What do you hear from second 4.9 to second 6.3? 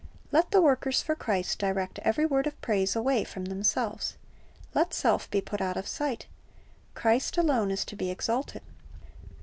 self be put out of sight.